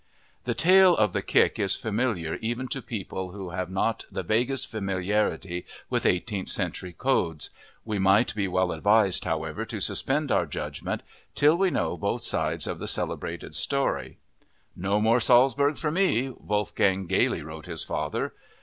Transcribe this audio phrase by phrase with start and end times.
[0.45, 4.65] The tale of the kick is familiar even to people who have not the vaguest
[4.65, 7.51] familiarity with eighteenth century codes.
[7.85, 11.03] We might be well advised, however, to suspend our judgment
[11.35, 14.17] till we know both sides of the celebrated story.
[14.75, 18.33] "No more Salzburg for me!" Wolfgang gaily wrote his father.